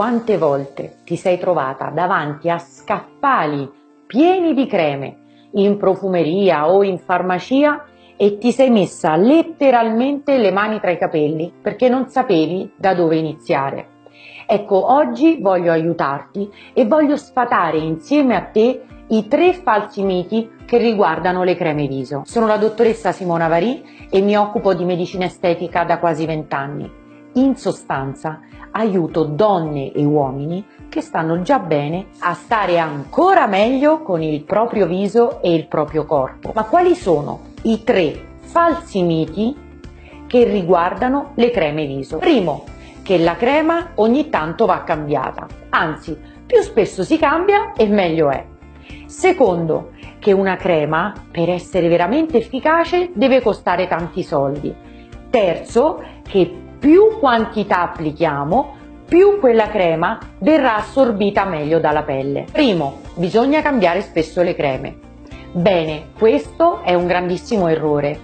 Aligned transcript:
quante 0.00 0.38
volte 0.38 1.00
ti 1.04 1.14
sei 1.16 1.38
trovata 1.38 1.90
davanti 1.90 2.48
a 2.48 2.56
scaffali 2.56 3.70
pieni 4.06 4.54
di 4.54 4.64
creme 4.66 5.48
in 5.52 5.76
profumeria 5.76 6.72
o 6.72 6.82
in 6.82 6.96
farmacia 6.96 7.84
e 8.16 8.38
ti 8.38 8.50
sei 8.50 8.70
messa 8.70 9.14
letteralmente 9.16 10.38
le 10.38 10.52
mani 10.52 10.80
tra 10.80 10.90
i 10.90 10.96
capelli 10.96 11.52
perché 11.60 11.90
non 11.90 12.08
sapevi 12.08 12.72
da 12.76 12.94
dove 12.94 13.16
iniziare. 13.16 13.88
Ecco, 14.46 14.90
oggi 14.90 15.36
voglio 15.38 15.70
aiutarti 15.70 16.50
e 16.72 16.86
voglio 16.86 17.18
sfatare 17.18 17.76
insieme 17.76 18.36
a 18.36 18.44
te 18.44 18.82
i 19.06 19.28
tre 19.28 19.52
falsi 19.52 20.02
miti 20.02 20.50
che 20.64 20.78
riguardano 20.78 21.42
le 21.42 21.56
creme 21.56 21.86
viso. 21.86 22.22
Sono 22.24 22.46
la 22.46 22.56
dottoressa 22.56 23.12
Simona 23.12 23.48
Varì 23.48 24.06
e 24.10 24.22
mi 24.22 24.34
occupo 24.34 24.72
di 24.72 24.86
medicina 24.86 25.26
estetica 25.26 25.84
da 25.84 25.98
quasi 25.98 26.24
vent'anni. 26.24 27.00
In 27.34 27.56
sostanza, 27.56 28.40
aiuto 28.72 29.24
donne 29.24 29.92
e 29.92 30.04
uomini 30.04 30.64
che 30.88 31.00
stanno 31.00 31.42
già 31.42 31.58
bene 31.58 32.06
a 32.20 32.34
stare 32.34 32.78
ancora 32.78 33.46
meglio 33.46 34.02
con 34.02 34.22
il 34.22 34.42
proprio 34.42 34.86
viso 34.86 35.40
e 35.40 35.54
il 35.54 35.68
proprio 35.68 36.04
corpo. 36.04 36.50
Ma 36.54 36.64
quali 36.64 36.94
sono 36.94 37.40
i 37.62 37.84
tre 37.84 38.38
falsi 38.40 39.02
miti 39.02 39.56
che 40.26 40.44
riguardano 40.44 41.32
le 41.34 41.50
creme 41.50 41.86
viso? 41.86 42.18
Primo, 42.18 42.64
che 43.02 43.18
la 43.18 43.36
crema 43.36 43.92
ogni 43.96 44.28
tanto 44.28 44.66
va 44.66 44.82
cambiata, 44.82 45.46
anzi, 45.70 46.18
più 46.44 46.60
spesso 46.62 47.04
si 47.04 47.16
cambia 47.16 47.72
e 47.74 47.86
meglio 47.86 48.30
è. 48.30 48.44
Secondo, 49.06 49.92
che 50.18 50.32
una 50.32 50.56
crema, 50.56 51.12
per 51.30 51.48
essere 51.48 51.88
veramente 51.88 52.38
efficace, 52.38 53.10
deve 53.14 53.40
costare 53.40 53.86
tanti 53.86 54.22
soldi. 54.22 54.74
Terzo, 55.30 56.02
che 56.22 56.68
più 56.80 57.18
quantità 57.20 57.82
applichiamo, 57.82 58.78
più 59.06 59.38
quella 59.38 59.68
crema 59.68 60.18
verrà 60.38 60.76
assorbita 60.76 61.44
meglio 61.44 61.78
dalla 61.78 62.04
pelle. 62.04 62.46
Primo, 62.50 63.00
bisogna 63.16 63.60
cambiare 63.60 64.00
spesso 64.00 64.42
le 64.42 64.54
creme. 64.54 64.98
Bene, 65.52 66.06
questo 66.18 66.80
è 66.82 66.94
un 66.94 67.06
grandissimo 67.06 67.68
errore, 67.68 68.18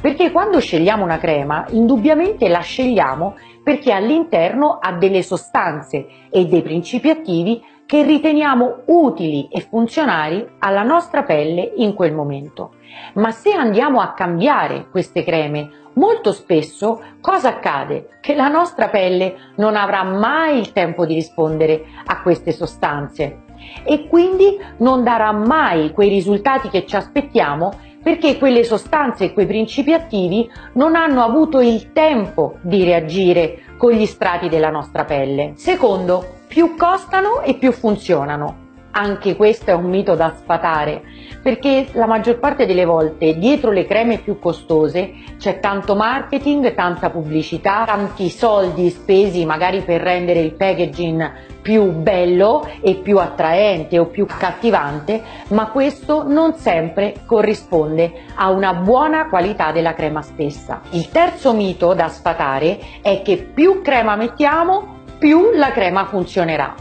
perché 0.00 0.32
quando 0.32 0.58
scegliamo 0.58 1.04
una 1.04 1.18
crema, 1.18 1.66
indubbiamente 1.70 2.48
la 2.48 2.60
scegliamo 2.60 3.36
perché 3.62 3.92
all'interno 3.92 4.78
ha 4.80 4.92
delle 4.92 5.22
sostanze 5.22 6.06
e 6.30 6.46
dei 6.46 6.62
principi 6.62 7.10
attivi 7.10 7.62
che 7.88 8.02
riteniamo 8.02 8.82
utili 8.88 9.48
e 9.50 9.62
funzionali 9.62 10.46
alla 10.58 10.82
nostra 10.82 11.22
pelle 11.22 11.72
in 11.76 11.94
quel 11.94 12.12
momento. 12.12 12.72
Ma 13.14 13.30
se 13.30 13.54
andiamo 13.54 14.00
a 14.02 14.12
cambiare 14.12 14.88
queste 14.90 15.24
creme 15.24 15.70
molto 15.94 16.32
spesso 16.32 17.00
cosa 17.22 17.48
accade? 17.48 18.18
Che 18.20 18.34
la 18.34 18.48
nostra 18.48 18.90
pelle 18.90 19.52
non 19.56 19.74
avrà 19.74 20.02
mai 20.02 20.58
il 20.58 20.72
tempo 20.72 21.06
di 21.06 21.14
rispondere 21.14 21.86
a 22.04 22.20
queste 22.20 22.52
sostanze 22.52 23.44
e 23.84 24.06
quindi 24.06 24.60
non 24.80 25.02
darà 25.02 25.32
mai 25.32 25.90
quei 25.92 26.10
risultati 26.10 26.68
che 26.68 26.84
ci 26.84 26.94
aspettiamo 26.94 27.72
perché 28.02 28.36
quelle 28.36 28.64
sostanze 28.64 29.24
e 29.24 29.32
quei 29.32 29.46
principi 29.46 29.94
attivi 29.94 30.46
non 30.74 30.94
hanno 30.94 31.22
avuto 31.22 31.60
il 31.60 31.92
tempo 31.92 32.58
di 32.60 32.84
reagire 32.84 33.60
con 33.78 33.92
gli 33.92 34.04
strati 34.04 34.50
della 34.50 34.70
nostra 34.70 35.06
pelle. 35.06 35.52
Secondo, 35.56 36.36
più 36.48 36.74
costano 36.76 37.42
e 37.42 37.54
più 37.54 37.70
funzionano. 37.72 38.66
Anche 38.90 39.36
questo 39.36 39.70
è 39.70 39.74
un 39.74 39.84
mito 39.84 40.16
da 40.16 40.34
sfatare, 40.36 41.02
perché 41.40 41.88
la 41.92 42.06
maggior 42.06 42.38
parte 42.38 42.66
delle 42.66 42.86
volte 42.86 43.38
dietro 43.38 43.70
le 43.70 43.84
creme 43.84 44.18
più 44.18 44.40
costose 44.40 45.12
c'è 45.36 45.60
tanto 45.60 45.94
marketing, 45.94 46.74
tanta 46.74 47.10
pubblicità, 47.10 47.84
tanti 47.86 48.28
soldi 48.28 48.88
spesi 48.88 49.44
magari 49.44 49.82
per 49.82 50.00
rendere 50.00 50.40
il 50.40 50.54
packaging 50.54 51.32
più 51.62 51.92
bello 51.92 52.66
e 52.80 52.94
più 52.94 53.18
attraente 53.18 53.98
o 53.98 54.06
più 54.06 54.26
cattivante, 54.26 55.22
ma 55.48 55.68
questo 55.70 56.24
non 56.26 56.54
sempre 56.54 57.22
corrisponde 57.26 58.22
a 58.34 58.50
una 58.50 58.72
buona 58.72 59.28
qualità 59.28 59.70
della 59.70 59.94
crema 59.94 60.22
stessa. 60.22 60.80
Il 60.90 61.10
terzo 61.10 61.52
mito 61.52 61.92
da 61.92 62.08
sfatare 62.08 62.80
è 63.02 63.22
che 63.22 63.36
più 63.36 63.82
crema 63.82 64.16
mettiamo, 64.16 64.96
più 65.18 65.50
la 65.52 65.72
crema 65.72 66.06
funzionerà. 66.06 66.74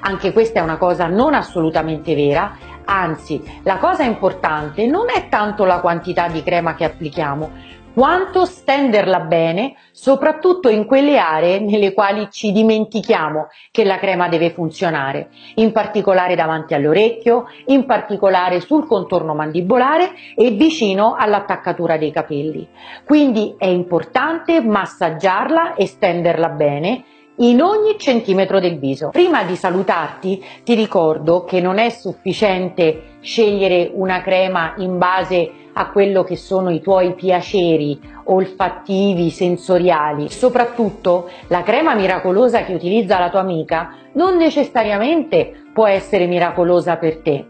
Anche 0.00 0.32
questa 0.32 0.60
è 0.60 0.62
una 0.62 0.78
cosa 0.78 1.06
non 1.06 1.34
assolutamente 1.34 2.14
vera, 2.14 2.56
anzi 2.84 3.42
la 3.64 3.78
cosa 3.78 4.04
importante 4.04 4.86
non 4.86 5.06
è 5.14 5.28
tanto 5.28 5.64
la 5.64 5.80
quantità 5.80 6.28
di 6.28 6.42
crema 6.42 6.74
che 6.74 6.84
applichiamo, 6.84 7.50
quanto 7.92 8.44
stenderla 8.44 9.20
bene, 9.20 9.74
soprattutto 9.90 10.68
in 10.68 10.86
quelle 10.86 11.18
aree 11.18 11.58
nelle 11.58 11.92
quali 11.92 12.28
ci 12.30 12.52
dimentichiamo 12.52 13.48
che 13.72 13.84
la 13.84 13.98
crema 13.98 14.28
deve 14.28 14.50
funzionare, 14.50 15.28
in 15.56 15.72
particolare 15.72 16.36
davanti 16.36 16.74
all'orecchio, 16.74 17.46
in 17.66 17.84
particolare 17.86 18.60
sul 18.60 18.86
contorno 18.86 19.34
mandibolare 19.34 20.12
e 20.36 20.50
vicino 20.50 21.16
all'attaccatura 21.18 21.96
dei 21.96 22.12
capelli. 22.12 22.66
Quindi 23.04 23.56
è 23.58 23.66
importante 23.66 24.60
massaggiarla 24.60 25.74
e 25.74 25.86
stenderla 25.86 26.48
bene 26.50 27.04
in 27.36 27.62
ogni 27.62 27.98
centimetro 27.98 28.60
del 28.60 28.78
viso. 28.78 29.08
Prima 29.10 29.44
di 29.44 29.56
salutarti 29.56 30.44
ti 30.62 30.74
ricordo 30.74 31.44
che 31.44 31.60
non 31.60 31.78
è 31.78 31.88
sufficiente 31.88 33.18
scegliere 33.20 33.90
una 33.94 34.20
crema 34.20 34.74
in 34.78 34.98
base 34.98 35.52
a 35.72 35.90
quello 35.90 36.24
che 36.24 36.36
sono 36.36 36.70
i 36.70 36.80
tuoi 36.80 37.14
piaceri 37.14 37.98
olfattivi, 38.24 39.30
sensoriali. 39.30 40.28
Soprattutto 40.28 41.30
la 41.48 41.62
crema 41.62 41.94
miracolosa 41.94 42.64
che 42.64 42.74
utilizza 42.74 43.18
la 43.18 43.30
tua 43.30 43.40
amica 43.40 43.94
non 44.14 44.36
necessariamente 44.36 45.64
può 45.72 45.86
essere 45.86 46.26
miracolosa 46.26 46.96
per 46.96 47.18
te. 47.18 47.49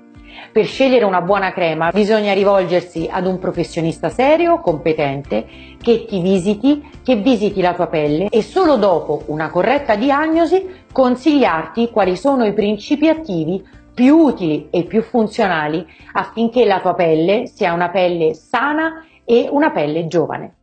Per 0.52 0.64
scegliere 0.64 1.04
una 1.04 1.20
buona 1.20 1.52
crema 1.52 1.90
bisogna 1.90 2.32
rivolgersi 2.32 3.08
ad 3.10 3.26
un 3.26 3.38
professionista 3.38 4.08
serio, 4.08 4.60
competente, 4.60 5.46
che 5.80 6.04
ti 6.06 6.20
visiti, 6.20 6.88
che 7.02 7.16
visiti 7.16 7.60
la 7.60 7.74
tua 7.74 7.86
pelle 7.86 8.28
e 8.28 8.42
solo 8.42 8.76
dopo 8.76 9.22
una 9.26 9.50
corretta 9.50 9.94
diagnosi 9.96 10.84
consigliarti 10.92 11.90
quali 11.90 12.16
sono 12.16 12.44
i 12.44 12.52
principi 12.52 13.08
attivi 13.08 13.64
più 13.94 14.16
utili 14.16 14.68
e 14.70 14.84
più 14.84 15.02
funzionali 15.02 15.86
affinché 16.12 16.64
la 16.64 16.80
tua 16.80 16.94
pelle 16.94 17.46
sia 17.46 17.72
una 17.72 17.90
pelle 17.90 18.34
sana 18.34 19.04
e 19.24 19.48
una 19.50 19.70
pelle 19.70 20.06
giovane. 20.06 20.54